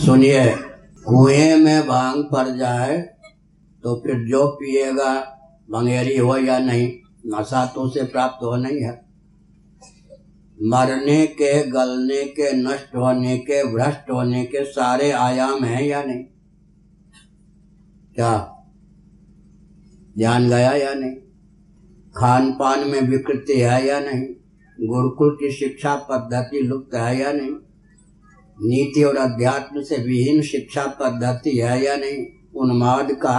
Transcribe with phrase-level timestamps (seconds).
[0.00, 0.56] सुनिए
[1.06, 2.98] कुएँ में भाँग पड़ जाए
[3.82, 5.20] तो फिर जो पिएगा
[5.70, 6.92] भंगेरी हो या नहीं,
[7.26, 9.06] नशा तो उसे प्राप्त हो नहीं है।
[10.62, 16.24] मरने के, गलने के, नष्ट होने के, भ्रष्ट होने के सारे आयाम हैं या नहीं?
[18.14, 18.56] क्या?
[20.18, 21.16] ध्यान गया या नहीं?
[22.16, 24.22] खान पान में विकृति है या नहीं?
[24.88, 27.50] गुरुकुल की शिक्षा पद्धति लुप्त है या नहीं?
[28.62, 32.26] नीति और अध्यात्म से विहीन शिक्षा पद्धति है या नहीं?
[32.56, 33.38] उन्माद का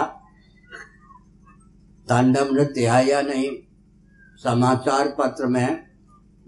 [2.09, 3.51] तांडव नृत्य है या नहीं?
[4.43, 5.83] समाचार पत्र में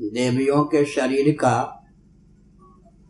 [0.02, 1.80] देवियों के शरीर का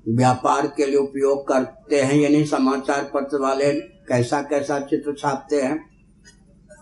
[0.10, 5.90] व्यापार के लिए उपयोग करते हैं यानी समाचार पत्र वाले कैसा कैसा चित्र छापते हैं?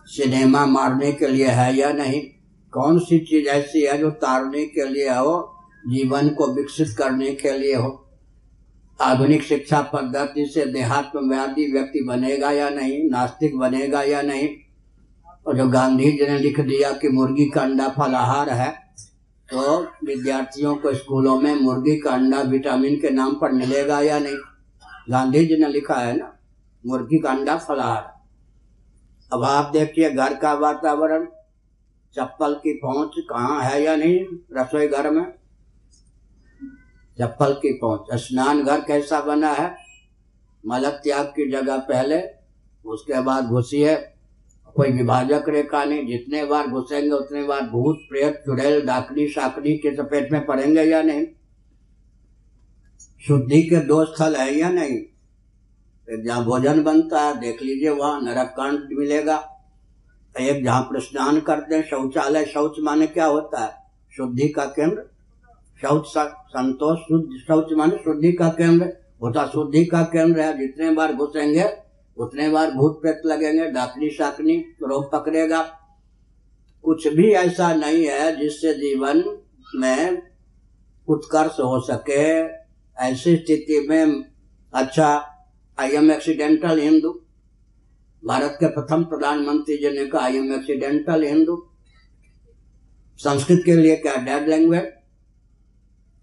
[0.05, 2.22] सिनेमा मारने के लिए है या नहीं?
[2.72, 5.55] कौन सी चीज़ ऐसी है जो तारने के लिए हो,
[5.88, 8.08] जीवन को विकसित करने के लिए हो?
[9.01, 14.49] आधुनिक शिक्षा पद्धति से देहात्मवादी व्यक्ति बनेगा या नहीं, नास्तिक बनेगा या नहीं?
[15.47, 18.69] और जो गांधी जी ने लिख दिया कि मुर्गी का अंडा फलाहार है
[19.49, 24.38] तो विद्यार्थियों को स्कूलों में मुर्गी का अंडा विटामिन के नाम पर मिलेगा या नहीं?
[25.09, 26.31] गांधी जी ने लिखा है ना,
[26.83, 28.09] मुर्गी का अंडा फलाहार।
[29.31, 31.25] अब आप देखिए घर का वातावरण,
[32.15, 34.19] चप्पल की पहुँच कहाँ है या नहीं,
[34.58, 35.25] रसोई घर में?
[37.20, 39.76] चप्पल की पहुँच स्नान घर कैसा बना है?
[40.67, 42.23] मलक त्याग की जगह पहले,
[42.86, 44.16] उसके बाद घुसी है।
[44.76, 49.95] कोई विभाजक रेखा नहीं। जितने बार घुसेंगे, उतने बार भूत, प्रेत, चुड़ैल डाकनी शाकनी के
[49.95, 51.26] चपेट में पड़ेंगे या नहीं?
[53.28, 55.00] शुद्धि के दो स्थल है या नहीं?
[56.23, 59.48] जहाँ भोजन बनता है, देख लीजिए वहाँ नरक कांड मिलेगा।
[60.39, 63.73] एक जहाँ पर स्नान करते शौचालय, शौच माने क्या होता है?
[64.17, 65.11] शुद्धि का केंद्र।
[65.81, 68.85] शौच संतोष, शुद्ध, शौच माने शुद्धि का केंद्र।
[69.21, 71.65] होता शुद्धि का केंद्र है। जितने बार घुसेंगे,
[72.17, 75.61] उतने बार भूत प्रेत लगेंगे। डाकनी शाकनी रोग पकड़ेगा।
[76.83, 79.23] कुछ भी ऐसा नहीं है जिससे जीवन
[79.75, 80.21] में
[81.08, 82.25] उत्कर्ष हो सके।
[82.97, 84.25] ऐसी स्थिति में
[84.73, 85.27] अच्छा
[85.80, 87.09] I am accidental Hindu
[88.23, 91.55] Bharat के प्रथम प्रधानमंत्री जी ने कहा I am accidental Hindu
[93.17, 95.01] Sanskrit के लिए क्या डेड लैंग्वेज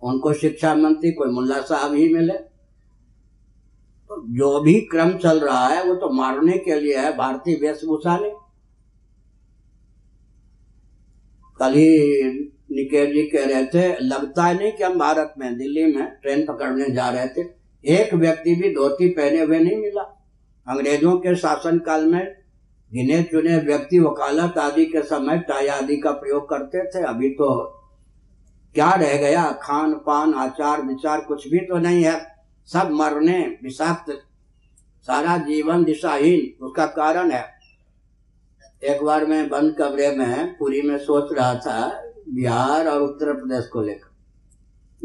[0.02, 5.84] उनको शिक्षा मंत्री कोई मुल्ला साहब ही मिले। तो जो भी क्रम चल रहा है,
[5.84, 8.30] वो तो मारने के लिए है, भारतीय वेशभूषा ने।
[11.60, 12.22] कल ही
[12.72, 16.46] निकेत जी कह रहे थे, लगता है नहीं कि हम भारत में, दिल्ली में ट्रेन
[16.46, 17.42] पकड़ने जा रहे थे।
[17.84, 20.02] एक व्यक्ति भी धोती पहने हुए नहीं मिला।
[20.66, 22.34] अंग्रेज़ों के शासन काल में
[22.92, 27.77] गिने चुने व्यक्ति वकालत आदि के समय टाई आदि का प्रयोग करते थे, अभी तो
[28.78, 29.52] क्या रह गया?
[29.52, 32.26] खान पान आचार विचार कुछ भी तो नहीं है।
[32.66, 34.12] सब मरने, विषाक्त।
[35.02, 37.44] सारा जीवन दिशाहीन, उसका कारण है।
[38.84, 43.66] एक बार मैं बंद कमरे में पूरी में सोच रहा था, बिहार और उत्तर प्रदेश
[43.66, 44.10] को लेकर।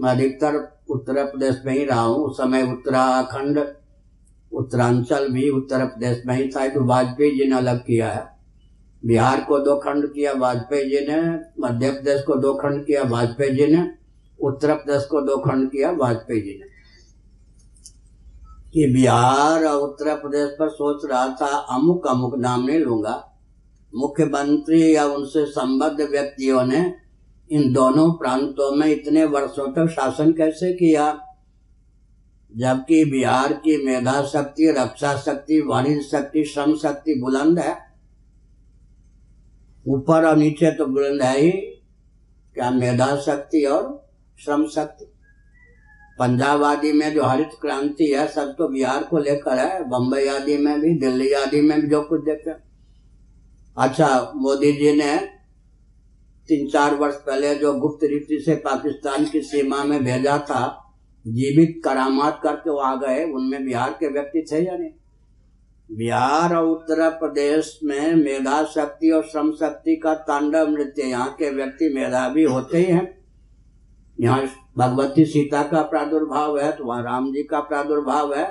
[0.04, 3.76] मैं अधिकतर उत्तर प्रदेश में ही रहा हूँ। उस समय उत्तराखंड,
[4.54, 8.33] उत्तरांचल भी उत्तर प्रदेश में ही था। तो वाजपेयी जी ने अलग किया है।
[9.06, 13.56] बिहार को दो खंड किया, वाजपेयी जी ने, मध्य प्रदेश को दो खंड किया, वाजपेयी
[13.56, 13.92] जी ने,
[14.42, 16.74] उत्तर प्रदेश को दो खंड किया, वाजपेयी जी ने।
[18.72, 23.40] कि बिहार और उत्तर प्रदेश पर सोच रहा था, अमुक अमुक नाम नहीं लूँगा।
[23.96, 26.96] मुख्यमंत्री या उनसे संबद्ध व्यक्तियों ने
[27.52, 31.20] इन दोनों प्रांतों में इतने वर्षों तक शासन कैसे किया?
[32.58, 37.93] जबकि बिहार की मेधा शक्ति रक्षा शक्ति, वाणिज्य शक्ति, श्रम शक्ति बुलंद है।
[39.88, 41.52] ऊपर और नीचे तो बुलंद है ही।
[42.56, 45.06] क्या मेधा शक्ति और श्रम शक्ति।
[46.20, 50.58] पंजाब आदि में जो हरित क्रांति है, सब तो बिहार को लेकर है। बम्बई आदि
[50.58, 52.74] में भी, दिल्ली आदि में भी जो कुछ देखे
[53.78, 55.18] अच्छा मोदी जी ने
[56.48, 60.92] तीन चार वर्ष पहले जो गुप्त रीति से पाकिस्तान की सीमा में भेजा था,
[61.28, 64.90] जीवित करामात करके वो आ गए। उनमें बिहार के व्यक्ति थे या नहीं?
[65.94, 71.50] बिहार और उत्तर प्रदेश में मेधा शक्ति और श्रम शक्ति का तांडव नृत्य, यहाँ के
[71.50, 73.24] व्यक्ति मेधावी होते ही हैं।
[74.20, 74.48] यहाँ
[74.78, 78.48] भगवती सीता का प्रादुर्भाव है तो वहाँ राम जी का प्रादुर्भाव है।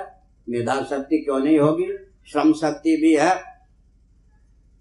[0.49, 1.87] मेधा शक्ति क्यों नहीं होगी?
[2.31, 3.35] श्रम शक्ति भी है।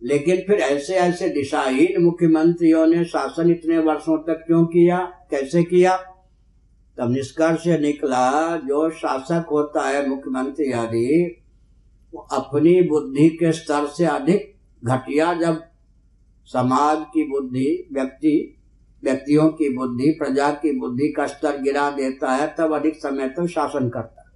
[0.03, 4.99] लेकिन फिर ऐसे ऐसे दिशाहीन मुख्यमंत्रियों ने शासन इतने वर्षों तक क्यों किया?
[5.31, 5.97] कैसे किया?
[6.99, 11.39] तब निष्कर्ष निकला, जो शासक होता है मुख्यमंत्री आदि
[12.19, 14.55] अपनी बुद्धि के स्तर से अधिक
[14.85, 15.63] घटिया जब
[16.47, 18.59] समाज की बुद्धि, व्यक्ति,
[19.05, 23.37] व्यक्तियों की बुद्धि, प्रजा की बुद्धि का स्तर गिरा देता है, तब अधिक समय तक
[23.37, 24.33] तो शासन करता है।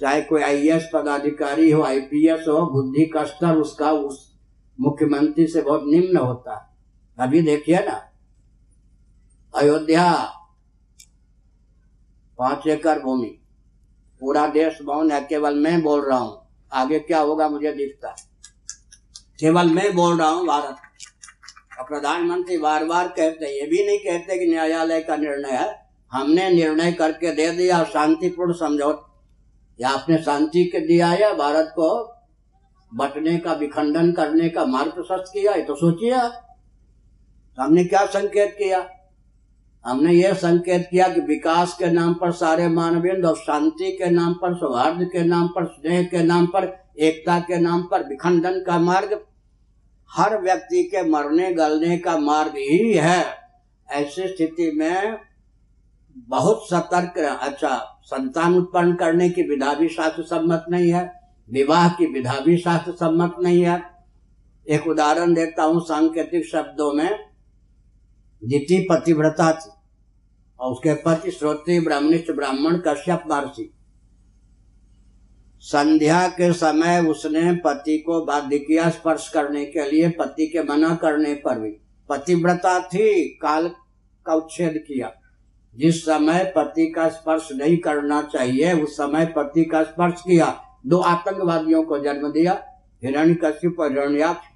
[0.00, 4.36] चाहे कोई आईएएस पदाधिकारी हो आईपीएस हो, बुद्धि का स्तर उसका उस
[4.80, 8.12] मुख्यमंत्री से बहुत निम्न होता है। अभी देखिए ना,
[9.54, 10.34] अयोध्या,
[12.38, 13.38] पाँच एकड़ भूमि,
[14.20, 18.14] पूरा देश मौन है, केवल मैं बोल रहा हूँ। आगे क्या होगा मुझे दिखता
[19.40, 20.76] केवल मैं बोल रहा हूँ भारत
[21.78, 25.68] और प्रधानमंत्री बार बार कहते ये भी नहीं कहते कि न्यायालय का निर्णय है।
[26.12, 29.04] हमने निर्णय करके दे दिया, शांतिपूर्ण समझौता।
[29.80, 31.88] या आपने शांति के दिया या भारत को
[32.92, 36.14] बटने का, विखंडन करने का मार्ग प्रशस्त किया, ये तो सोचिए
[37.58, 38.80] हमने क्या संकेत किया?
[39.88, 44.34] हमने ये संकेत किया कि विकास के नाम पर सारे मानवीय और शांति के नाम
[44.34, 46.64] पर, सौहार्द के नाम पर, स्नेह के नाम पर,
[46.98, 49.20] एकता के नाम पर विखंडन का मार्ग,
[50.10, 53.24] हर व्यक्ति के मरने गलने का मार्ग ही है।
[53.88, 55.18] ऐसी स्थिति में
[56.28, 61.12] बहुत सतर्क अच्छा संतान उत्पन्न करने की विधा भी शास्त्र सम्मत नहीं है,
[61.48, 63.82] विवाह की विधा भी शास्त्र सम्मत नहीं है।
[64.66, 67.18] एक उदाहरण देता हूँ सांकेतिक शब्दों में,
[68.42, 69.70] जिति पतिव्रता थी।
[70.60, 73.74] और उसके पति श्रोत्री ब्राह्मणिष्ठ ब्राह्मण कश्यप महर्षि।
[75.60, 80.94] संध्या के समय उसने पति को बाध्य किया स्पर्श करने के लिए पति के मना
[80.94, 81.70] करने पर भी
[82.08, 83.68] पतिव्रता थी, काल
[84.26, 85.12] का उच्छेद किया।
[85.76, 90.98] जिस समय पति का स्पर्श नहीं करना चाहिए, उस समय पति का स्पर्श किया। दो
[90.98, 92.64] आतंकवादियों को जन्म दिया
[93.04, 94.47] हिरण्य कश्यप और हिरण्याक्ष।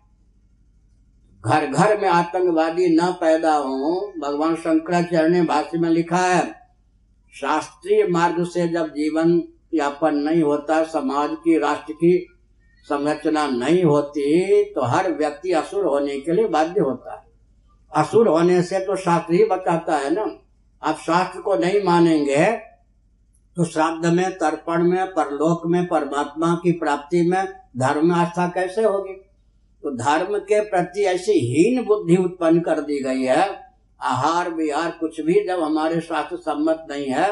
[1.44, 6.44] घर घर में आतंकवादी न पैदा हो, भगवान शंकराचार्य ने भाष्य में लिखा है,
[7.34, 9.42] शास्त्रीय मार्ग से जब जीवन
[9.74, 12.28] यापन नहीं होता, समाज की, राष्ट्र की
[12.88, 17.24] संरचना नहीं होती तो हर व्यक्ति असुर होने के लिए बाध्य होता है।
[17.92, 20.26] असुर होने से तो शास्त्र ही बताता है ना।
[20.82, 22.46] आप शास्त्र को नहीं मानेंगे
[23.56, 27.44] तो श्राद्ध में, तर्पण में, परलोक में, परमात्मा की प्राप्ति में
[27.76, 29.20] धर्म आस्था कैसे होगी?
[29.84, 33.44] तो धर्म के प्रति ऐसी हीन बुद्धि उत्पन्न कर दी गई है।
[34.00, 37.28] आहार, विहार, कुछ भी जब हमारे शास्त्र सम्मत नहीं है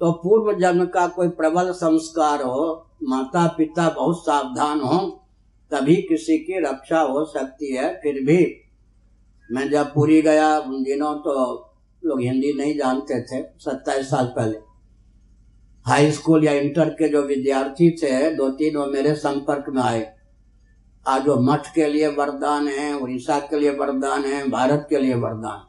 [0.00, 2.66] तो पूर्व जन्म का कोई प्रबल संस्कार हो
[3.02, 4.98] माता पिता बहुत सावधान हो,
[5.70, 8.38] तभी किसी की रक्षा हो सकती है, फिर भी।
[9.50, 11.32] मैं जब पूरी गया उन दिनों तो
[12.02, 14.58] लोग हिंदी नहीं जानते थे, सत्ताईस साल पहले।
[15.86, 20.00] हाई स्कूल या इंटर के जो विद्यार्थी थे दो तीन वो मेरे संपर्क में आए।
[21.06, 25.14] आज वो मठ के लिए वरदान है, उड़ीसा के लिए वरदान है, भारत के लिए
[25.14, 25.66] वरदान।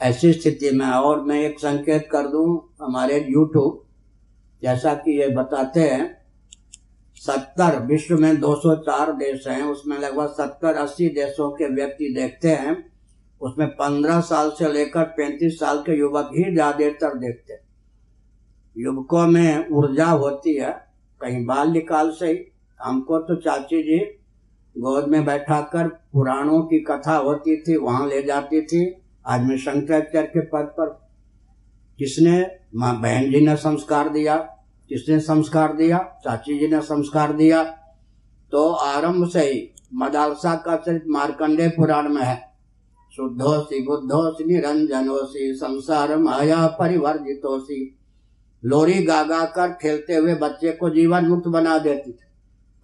[0.00, 3.84] ऐसी स्थिति में और मैं एक संकेत कर दूँ हमारे यूट्यूब
[4.62, 6.24] जैसा कि ये बताते हैं,
[7.16, 12.92] सत्तर, विश्व में 204 देश हैं, उसमें लगभग सत्तर, अस्सी देशों के व्यक्ति देखते हैं,
[13.40, 17.60] उसमें पंद्रह साल से लेकर पैंतीस साल के युवक ही ज़्यादातर देखते हैं।
[18.76, 20.70] युवकों में ऊर्जा होती है,
[21.20, 22.50] कहीं बाल्यकाल से ही।
[22.84, 23.98] हमको तो चाची जी
[24.76, 28.84] गोद में बैठाकर पुराणों की कथा होती थी, वहाँ ले जाती थी।
[29.26, 30.88] आज मैं शंकराचार्य के पद पर
[31.98, 32.40] किसने
[32.76, 34.36] माँ बहन जी ने संस्कार दिया
[34.90, 37.62] किसने संस्कार दिया, चाची जी ने संस्कार दिया
[38.52, 42.36] तो आरंभ से ही मदालसा का चरित मार्कंडे पुराण में है।
[43.12, 47.80] शुद्धोसी बुद्धोसी निरंजनोसी संसार माया परिवर्जितोसी
[48.62, 52.24] लोरी गा गा कर खेलते हुए बच्चे को जीवन मुक्त बना देती थी।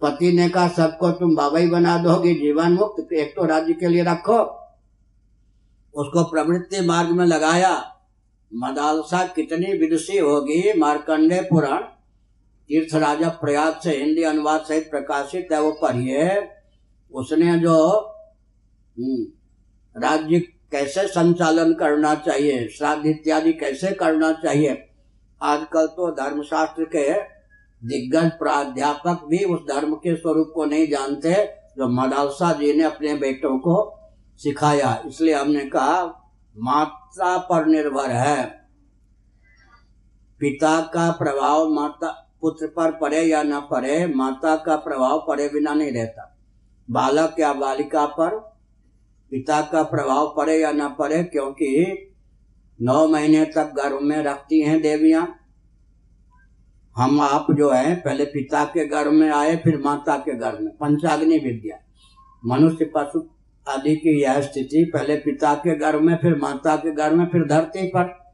[0.01, 3.87] पति ने कहा सबको तुम बाबा ही बना दोगे जीवन मुक्त एक तो राज्य के
[3.87, 4.39] लिए रखो।
[5.93, 7.73] उसको प्रवृत्ति मार्ग में लगाया।
[8.51, 11.81] मदालसा कितनी विदुषी होगी मार्कंडे पुराण
[12.69, 16.49] तीर्थ राजा प्रयाग से हिंदी अनुवाद सहित प्रकाशित है वो पढ़िए।
[17.13, 17.77] उसने जो
[18.97, 19.23] हम्म,
[19.95, 20.39] राज्य
[20.71, 24.77] कैसे संचालन करना चाहिए श्राद्ध इत्यादि कैसे करना चाहिए
[25.41, 27.07] आजकल तो धर्मशास्त्र के
[27.81, 31.33] दिग्गज प्राध्यापक भी उस धर्म के स्वरूप को नहीं जानते
[31.77, 33.75] जो मदालसा जी ने अपने बेटों को
[34.37, 36.03] सिखाया। इसलिए हमने कहा
[36.57, 38.43] माता पर निर्भर है।
[40.41, 45.73] पिता का प्रभाव माता, पुत्र पर पड़े या न पड़े, माता का प्रभाव पड़े बिना
[45.73, 46.37] नहीं रहता।
[46.91, 48.37] बालक या बालिका पर
[49.31, 52.07] पिता का प्रभाव पड़े या न पड़े, क्योंकि
[52.81, 55.40] नौ महीने तक गर्भ में रखती हैं देवियाँ।
[56.97, 60.77] हम आप जो है, पहले पिता के घर में आए, फिर माता के घर में।
[60.77, 61.77] पंचाग्नि विद्या।
[62.45, 63.29] मनुष्य पशु
[63.67, 67.47] आदि की यह स्थिति, पहले पिता के घर में, फिर माता के घर में, फिर
[67.47, 68.33] धरती पर।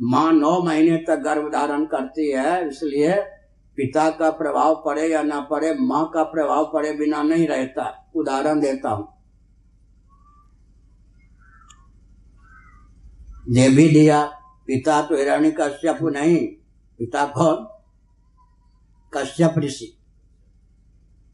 [0.00, 3.14] माँ नौ महीने तक गर्भ धारण करती है, इसलिए
[3.76, 8.60] पिता का प्रभाव पड़े या ना पड़े, माँ का प्रभाव पड़े बिना नहीं रहता। उदाहरण
[8.60, 9.08] देता हूँ।
[13.48, 14.24] ये भी दिया।
[14.66, 16.46] पिता तो हिरण्य कश्यप नहीं।
[16.98, 17.81] पिता कौन?
[19.14, 19.98] कश्यप ऋषि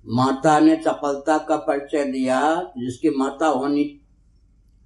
[0.07, 4.01] माता ने चपलता का परिचय दिया, जिसकी माता होनी,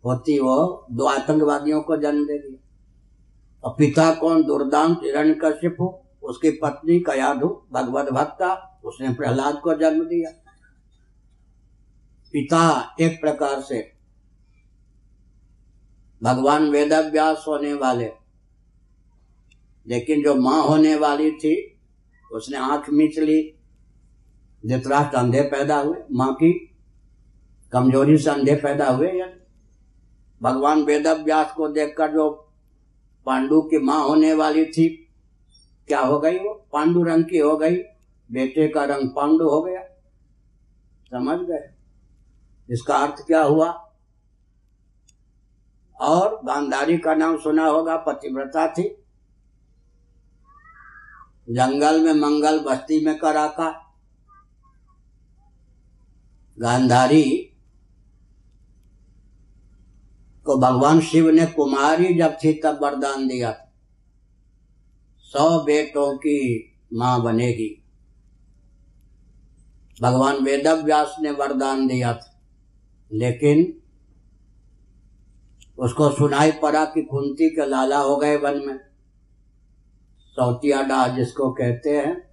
[0.05, 2.69] होती वो, दो आतंकवादियों को जन्म दे दिया।
[3.65, 4.43] और पिता कौन?
[4.43, 10.31] दुर्दांत हिरण कश्यप हो, उसकी पत्नी कयाधु, भगवत भक्ता, उसने प्रहलाद को जन्म दिया।
[12.33, 13.93] पिता एक प्रकार से
[16.23, 18.13] भगवान वेद व्यास होने वाले,
[19.87, 21.72] लेकिन जो माँ होने वाली थी
[22.33, 23.55] उसने आँख मीच ली।
[24.67, 26.75] धृतराष्ट्र अंधे पैदा हुए, माँ की
[27.73, 29.27] कमज़ोरी से अंधे पैदा हुए या।
[30.43, 32.53] भगवान वेद व्यास को देखकर जो
[33.27, 34.89] पांडु की माँ होने वाली थी,
[35.89, 36.67] क्या हो गई वो?
[36.73, 37.77] पांडु रंग की हो गई।
[38.33, 39.83] बेटे का रंग पांडु हो गया।
[41.11, 41.71] समझ गए?
[42.71, 43.93] इसका अर्थ क्या हुआ?
[46.01, 49.02] और गांधारी का नाम सुना होगा, पतिव्रता थी।
[51.51, 53.95] जंगल में मंगल बस्ती में करा का।
[56.61, 57.49] गांधारी
[60.45, 63.69] को भगवान शिव ने कुमारी जब थी तब वरदान दिया
[65.19, 67.85] सौ बेटों की माँ बनेगी।
[70.03, 72.43] भगवान वेद व्यास ने वरदान दिया था।
[73.13, 73.83] लेकिन
[75.79, 78.92] उसको सुनाई पड़ा कि कुंती के लाला हो गए वन में।
[80.33, 82.31] सौतिया डा जिसको कहते हैं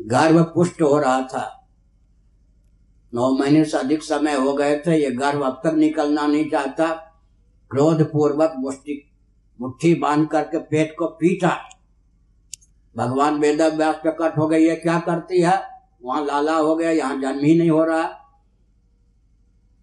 [0.00, 1.68] गर्भ पुष्ट हो रहा था।
[3.14, 6.88] नौ महीने से अधिक समय हो गए थे, ये गर्भ अब तक निकलना नहीं चाहता।
[7.70, 9.12] क्रोध पूर्वक मुष्टि,
[9.60, 11.68] मुट्ठी बाँध करके पेट को पीटा।
[12.96, 15.62] भगवान वेद व्यास प्रकट हो गई ये क्या करती है?
[16.02, 18.10] वहाँ लाला हो गया, यहाँ जन्म ही नहीं हो रहा।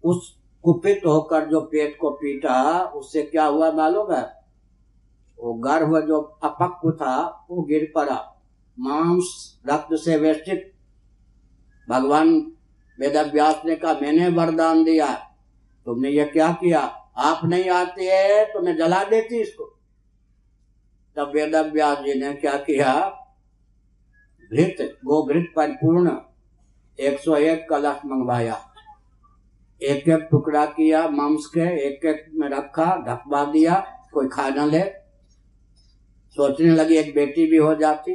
[0.04, 4.37] उस, कुपित होकर जो पेट को पीटा, उससे क्या हुआ मालूम है?
[5.40, 8.34] वो गर्भ जो अपक्व था, वो गिर पड़ा।
[8.80, 10.72] मांस रक्त से वेष्टित।
[11.88, 12.52] भगवान
[13.00, 15.14] वेद व्यास ने कहा, मैंने वरदान दिया
[15.86, 16.80] तुमने ये क्या किया?
[17.16, 19.64] आप नहीं आते है तो मैं जला देती इसको।
[21.16, 22.92] तब वेद व्यास जी ने क्या किया?
[24.52, 26.16] घृत, गोघृत परिपूर्ण
[26.98, 28.60] 101 कलश मंगवाया।
[29.82, 33.74] एक एक टुकड़ा किया, मांस के, एक एक में रखा, ढकवा दिया,
[34.12, 35.07] कोई खा न ले।
[36.36, 38.14] सोचने लगी एक बेटी भी हो जाती।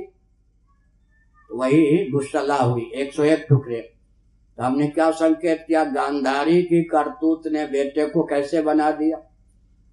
[1.50, 3.80] तो वही दुष्सला हुई 101 टुकड़े
[4.58, 5.84] तो हमने क्या संकेत किया?
[5.86, 9.18] गांधारी की करतूत ने बेटे को कैसे बना दिया?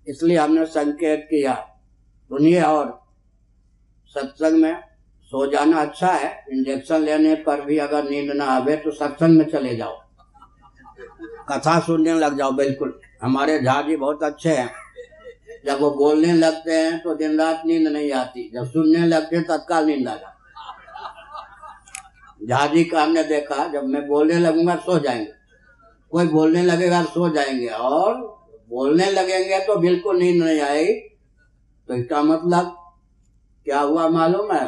[0.06, 1.54] इसलिए हमने संकेत किया,
[2.30, 2.98] सुनिए और
[4.16, 4.80] सत्संग में,
[5.32, 9.44] सो जाना अच्छा है इंजेक्शन लेने पर भी अगर नींद ना आवे तो सत्संग में
[9.44, 9.96] चले जाओ।
[11.50, 14.70] कथा सुनने लग जाओ, बिल्कुल। हमारे झा जी बहुत अच्छे हैं।
[15.66, 19.46] जब वो बोलने लगते हैं तो दिन रात नींद नहीं आती। जब सुनने लगते हैं,
[19.46, 20.40] तत्काल नींद आ जाती
[22.46, 25.32] झाजी का हमने देखा, जब मैं बोलने लगूँगा, सो जाएँगे।
[26.10, 28.14] कोई बोलने लगेगा, सो जाएँगे। और
[28.68, 30.92] बोलने लगेंगे तो बिल्कुल नींद नहीं आएगी।
[31.88, 32.92] तो इसका मतलब
[33.64, 34.66] क्या हुआ मालूम है?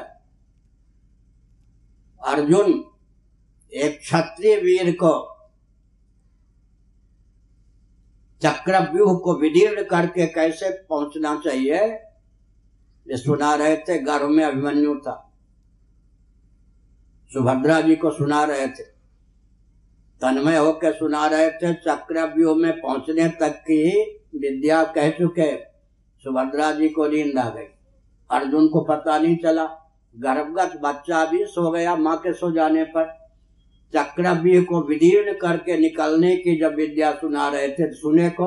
[2.25, 2.85] अर्जुन,
[3.75, 5.32] एक क्षत्रिय वीर को
[8.43, 11.85] चक्रव्यूह को विदीर्ण करके कैसे पहुँचना चाहिए,
[13.09, 15.33] ये सुना रहे थे, गर्भ में अभिमन्यु था।
[17.33, 18.83] सुभद्रा जी को सुना रहे थे।
[20.21, 24.03] तन्मय होकर सुना रहे थे चक्र व्यूह में पहुँचने तक की
[24.35, 25.57] विद्या कह चुके।
[26.19, 27.65] सुभद्रा जी को नींद आ गई।
[28.31, 29.65] अर्जुन को पता नहीं चला।
[30.17, 33.22] गर्भगत बच्चा भी सो गया, माँ के सो जाने पर।
[33.95, 38.47] चक्रव्यूह को विदीर्ण करके निकलने की जब विद्या सुना रहे थे तो सुने को?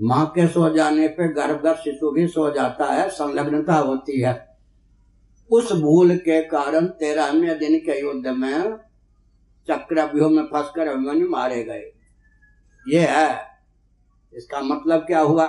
[0.00, 4.34] माँ के सो जाने पर गर्भगत शिशु भी सो जाता है, संलग्नता होती है।
[5.50, 8.76] उस भूल के कारण तेरहवें दिन के युद्ध में
[9.68, 11.90] चक्रव्यूह में फंसकर अभिमन्यु मारे गए।
[12.86, 13.36] ये है।
[14.34, 15.46] इसका मतलब क्या हुआ?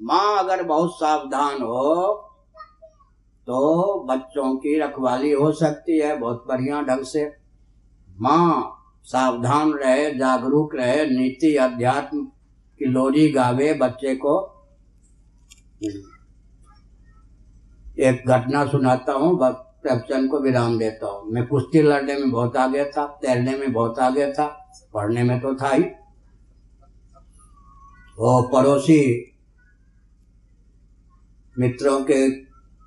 [0.00, 2.20] माँ अगर बहुत सावधान हो
[3.46, 7.43] तो बच्चों की रखवाली हो सकती है, बहुत बढ़िया ढंग से।
[8.14, 12.24] माँ, सावधान रहे, जागरूक रहे, नीति अध्यात्म
[12.80, 14.34] की लोरी गावे बच्चे को।
[17.98, 22.84] एक घटना सुनाता हूँ प्रवचन को विराम देता हूँ। मैं कुश्ती लड़ने में बहुत आगे
[22.84, 24.46] था, तैरने में बहुत आगे था,
[24.94, 25.82] पढ़ने में तो था ही।
[28.18, 29.00] वो पड़ोसी
[31.56, 32.28] मित्रों के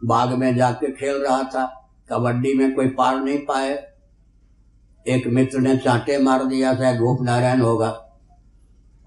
[0.02, 1.66] बाग में जाके खेल रहा था,
[2.10, 3.76] कबड्डी में कोई पार नहीं पाए।
[5.08, 8.04] एक मित्र ने चांटे मार दिया शायद भूप नारायण होगा।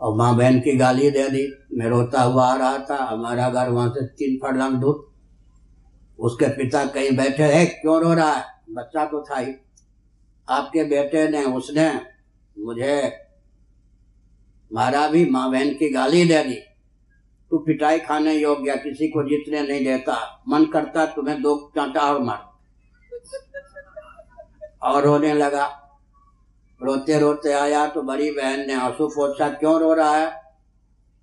[0.01, 3.69] और माँ बहन की गाली दे दी। मैं रोता हुआ आ रहा था, हमारा घर
[3.69, 5.15] वहाँ से तीन फड़लांग दूर।
[6.19, 8.45] उसके पिता कहीं बैठे, है, क्यों रो रहा है?
[8.71, 9.55] बच्चा तो था ही।
[10.49, 12.01] आपके बेटे ने, उसने
[12.59, 13.19] मुझे,
[14.73, 16.61] मारा भी, माँ बहन की गाली दे दी।
[17.51, 22.21] तू पिटाई खाने योग्य किसी को जीतने नहीं देता। मन करता तुम्हें दो चांटा और
[22.21, 22.51] मार
[24.83, 25.77] और रोने लगा।
[26.83, 30.43] रोते रोते आया तो बड़ी बहन ने आँसू पोछा, क्यों रो रहा है?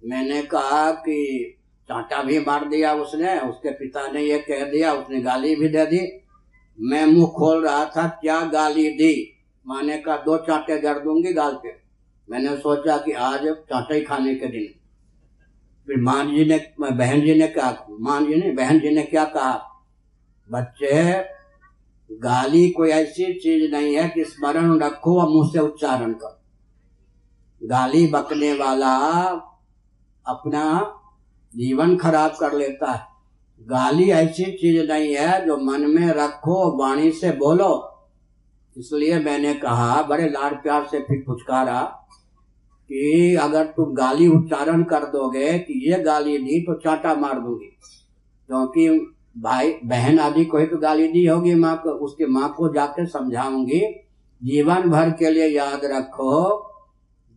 [0.05, 1.53] मैंने कहा कि
[1.87, 5.85] चांटा भी मार दिया उसने, उसके पिता ने ये कह दिया, उसने गाली भी दे
[5.85, 6.25] दी।
[6.79, 9.43] मैं मुँह खोल रहा था, क्या गाली दी?
[9.67, 11.75] माने का दो चांटे जड़ दूँगी गाल पे।
[12.29, 14.79] मैंने सोचा कि आज चांटे ही खाने के दिन।
[15.87, 19.25] फिर मान जी ने, बहन जी ने क्या मान जी ने, बहन जी ने क्या
[19.25, 19.83] कहा?
[20.51, 21.36] बच्चे
[22.11, 28.07] गाली कोई ऐसी चीज़ नहीं है कि स्मरण रखो और मुँह से उच्चारण करो। गाली
[28.07, 28.97] बकने वाला
[30.27, 30.93] अपना
[31.55, 33.01] जीवन खराब कर लेता है।
[33.61, 37.93] गाली ऐसी चीज़ नहीं है जो मन में रखो, वाणी से बोलो।
[38.77, 41.81] इसलिए मैंने कहा, बड़े लाड प्यार से फिर पुचकारा
[42.89, 47.77] कि अगर तुम गाली उच्चारण कर दोगे कि ये गाली दी तो चाटा मार दूँगी।
[48.47, 52.73] क्योंकि भाई, बहन आदि को ही तो गाली दी होगी, माँ को, उसके माँ को
[52.73, 53.81] जाकर समझाऊँगी।
[54.41, 56.55] जीवन भर के लिए याद रखो,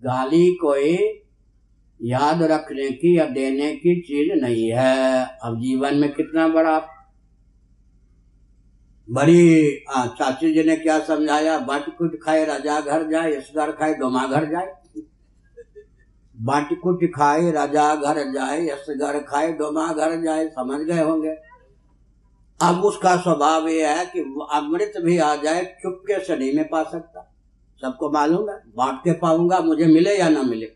[0.02, 0.96] गाली कोई
[2.00, 6.78] याद रखने की या देने की चीज़ नहीं है। अब जीवन में कितना बड़ा
[9.08, 11.58] बड़ी चाची जी ने क्या समझाया?
[11.58, 14.72] बट कुट खाए, राजा घर जाए इस घर खाए, डोमा घर जाए।
[16.36, 21.34] बट कुट खाए, राजा घर जाए यश घर खाए, डोमा घर जाए, समझ गए होंगे।
[22.62, 24.20] अब उसका स्वभाव यह है कि
[24.52, 27.36] अमृत भी आ जाए चुपके से नहीं मैं पा सकता।
[27.80, 30.66] सबको मालूम है, बांट के पाऊँगा, मुझे मिले या ना मिले।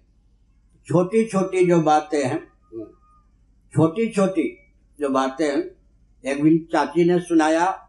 [0.89, 2.55] छोटी छोटी जो बातें हैं
[3.75, 4.59] छोटी छोटी
[5.01, 5.63] जो बातें हैं,
[6.25, 7.89] एक दिन चाची ने सुनाया,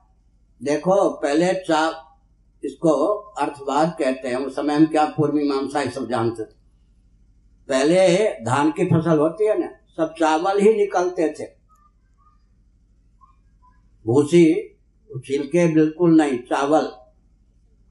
[0.64, 2.04] देखो, पहले चा,
[2.64, 3.06] इसको
[3.40, 6.56] अर्थवाद कहते हैं, उस समय हम क्या पूर्वी मीमांसा सब जानते थे।
[7.70, 9.68] पहले धान की फ़सल होती है ना,
[9.98, 11.65] सब चावल ही निकलते थे।
[14.06, 14.78] भूसी,
[15.26, 16.92] छिलके बिल्कुल नहीं, चावल।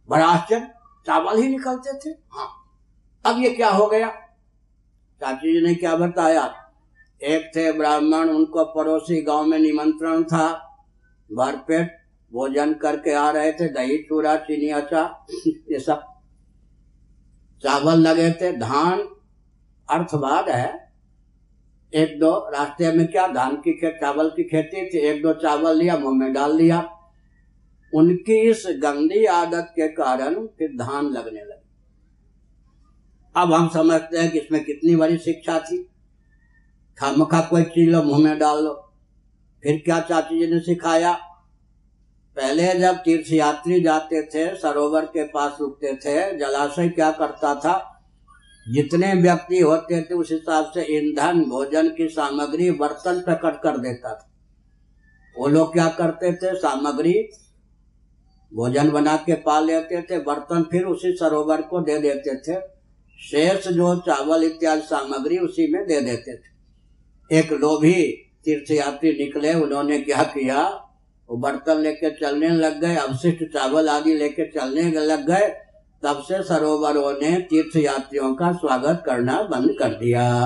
[0.09, 0.75] बड़ा आश्चर्य,
[1.07, 2.49] चावल ही निकलते थे। हाँ।
[3.27, 4.09] अब ये क्या हो गया?
[5.21, 6.55] चाची जी ने क्या बताया?
[7.23, 10.53] एक थे ब्राह्मण, उनको पड़ोसी गाँव में निमंत्रण था।
[11.33, 16.05] भरपेट भोजन करके आ रहे थे, दही, चूरा, चीनी, अचार, ये सब।
[17.63, 19.09] चावल लगे थे। धान
[19.91, 20.84] अर्थवाद है।
[21.95, 25.77] एक दो रास्ते में क्या, धान की खेत, चावल की खेती थी, एक दो चावल
[25.77, 26.91] लिया, मुँह में डाल दिया।
[27.95, 31.65] उनकी इस गंदी आदत के कारण फिर धान लगने लगे।
[33.37, 35.89] अब हम समझते हैं कि इसमें कितनी बड़ी शिक्षा थी।
[36.99, 38.93] खामखा कोई चीज़ लो, मुँह में डाल लो।
[39.63, 41.13] फिर क्या चाची जी ने सिखाया?
[42.37, 47.91] पहले जब तीर्थ यात्री जाते थे, सरोवर के पास रुकते थे, जलाशय क्या करता था?
[48.69, 54.09] जितने व्यक्ति होते थे, उस हिसाब से ईंधन, भोजन की सामग्री बर्तन प्रकट कर देता
[54.09, 54.31] था।
[55.39, 56.55] वो लोग क्या करते थे?
[56.55, 57.29] सामग्री
[58.55, 62.61] भोजन बना के पा लेते थे, बर्तन फिर उसी सरोवर को दे देते थे।
[63.21, 66.55] शेष जो चावल इत्यादि सामग्री उसी में दे देते थे।
[67.39, 68.11] एक लोभी
[68.45, 70.69] तीर्थयात्री निकले, उन्होंने क्या किया?
[71.31, 75.64] वो बर्तन लेके चलने लग गए, अवशिष्ट चावल आदि लेके चलने लग गए।
[76.05, 80.45] तब से सरोवरों ने तीर्थ यात्रियों का स्वागत करना बंद कर दिया।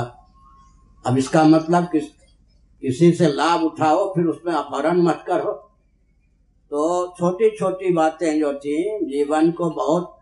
[1.06, 2.04] अब इसका मतलब किस,
[2.82, 5.52] किसी से लाभ उठाओ, फिर उसमें अपहरण मत करो।
[6.70, 10.18] तो छोटी छोटी बातें जो थी, जीवन को बहुत,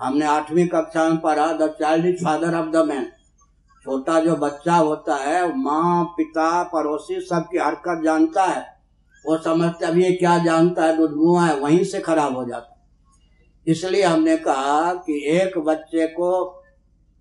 [0.00, 3.04] हमने आठवीं कक्षा में पढ़ा, the child is father of the man.
[3.84, 8.66] छोटा जो बच्चा होता है, माँ, पिता, पड़ोसी, सबकी हरकत जानता है।
[9.26, 12.69] वो समझते अब ये क्या जानता है, दुधमुआ है, वहीं से खराब हो जाता है।
[13.66, 16.56] इसलिए हमने कहा कि एक बच्चे को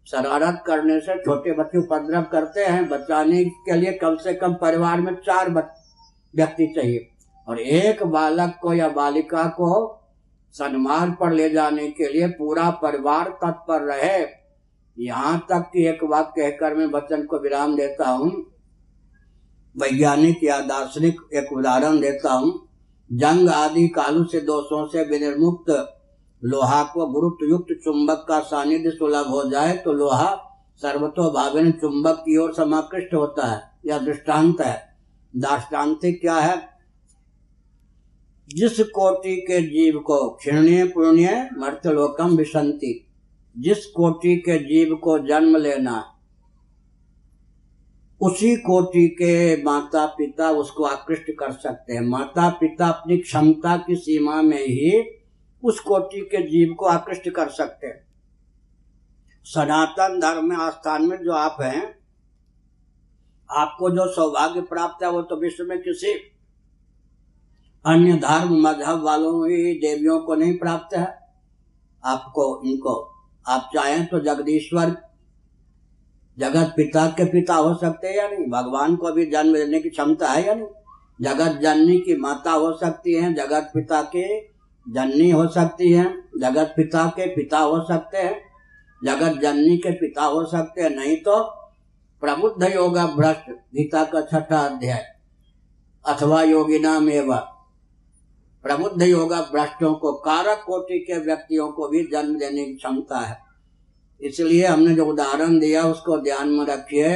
[0.08, 5.02] शरारत करने से छोटे बच्चे उपद्रव करते हैं, बचाने के लिए कम से कम परिवार
[5.02, 7.08] में चार व्यक्ति चाहिए।
[7.48, 9.96] और एक बालक को या बालिका को
[10.56, 14.26] सन्मार्ग पर ले जाने के लिए पूरा परिवार तत्पर रहे।
[14.98, 18.32] यहाँ तक कि एक वाक्य कहकर मैं वचन को विराम देता हूँ।
[19.76, 22.68] वैज्ञानिक या दार्शनिक एक उदाहरण देता हूँ।
[23.12, 25.96] जंग आदि कालू से दोषों से विनिर्मुक्त
[26.44, 30.36] लोहा को गुरुत्व युक्त चुंबक का सानिध्य सुलभ हो जाए तो लोहा
[30.82, 34.78] सर्वतो भाविन चुंबक की ओर समाकृष्ट होता है, या दृष्टांत है।
[35.34, 36.58] दाष्टान्तिक क्या है?
[38.50, 42.94] जिस कोटि के जीव को क्षीण्य पुण्य मर्तलोकम विसंति
[43.56, 46.04] जिस कोटि के जीव को जन्म लेना,
[48.22, 53.96] उसी कोटि के माता पिता उसको आकृष्ट कर सकते हैं। माता पिता अपनी क्षमता की
[53.96, 54.92] सीमा में ही
[55.64, 58.08] उस कोटि के जीव को आकृष्ट कर सकते हैं।
[59.46, 62.00] सनातन धर्म में आस्थान में जो आप हैं,
[63.50, 66.14] आपको जो सौभाग्य प्राप्त है वो तो विश्व में किसी
[67.86, 71.20] अन्य धर्म मज़हब वालों ही, देवियों को नहीं प्राप्त है।
[72.06, 72.94] आपको इनको,
[73.48, 74.96] आप चाहें तो जगदीश्वर,
[76.38, 78.48] जगत पिता के पिता हो सकते हैं या नहीं?
[78.50, 80.68] भगवान को भी जन्म देने की क्षमता है या नहीं?
[81.22, 84.40] जगत जननी की माता हो सकती है, जगत पिता के
[84.90, 86.06] जननी हो सकती है,
[86.40, 88.42] जगत पिता के पिता हो सकते हैं,
[89.06, 91.44] जगत जननी के पिता हो सकते हैं, नहीं तो
[92.22, 95.06] प्रबुद्ध योगा भ्रष्ट, गीता का छठा अध्याय,
[96.06, 97.38] अथवा योगिना एवं
[98.64, 103.38] प्रबुद्ध योगा भ्रष्टों को, कारक कोटि के व्यक्तियों को भी जन्म देने की क्षमता है।
[104.22, 107.16] इसलिए हमने जो उदाहरण दिया, उसको ध्यान में रखिए।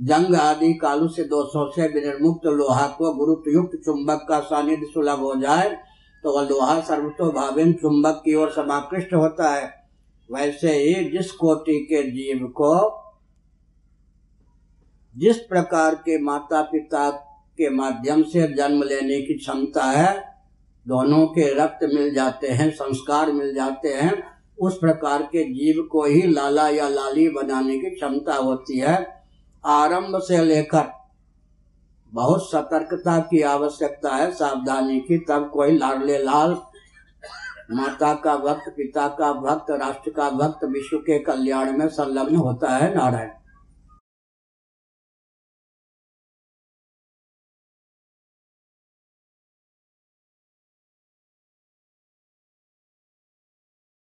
[0.00, 5.34] जंग आदि कालू से से विनिर्मुक्त लोहा को गुरुत्व युक्त चुंबक का सानिध्य सुलभ हो
[5.34, 5.87] जाए
[6.24, 9.88] तो लोहा सर्वतो भाविन चुंबक की ओर समाकृष्ट होता है।
[10.32, 13.04] वैसे ही जिस कोटि के जीव को
[15.16, 17.10] जिस प्रकार के माता पिता
[17.58, 20.34] के माध्यम से जन्म लेने की क्षमता है,
[20.88, 24.22] दोनों के रक्त मिल जाते हैं, संस्कार मिल जाते हैं,
[24.58, 29.22] उस प्रकार के जीव को ही लाला या लाली बनाने की क्षमता होती है।
[29.66, 30.97] आरंभ से लेकर
[32.12, 36.56] बहुत सतर्कता की आवश्यकता है, सावधानी की, तब कोई लाडले लाल,
[37.70, 42.76] माता का भक्त, पिता का भक्त, राष्ट्र का भक्त, विश्व के कल्याण में संलग्न होता
[42.76, 43.30] है नारायण।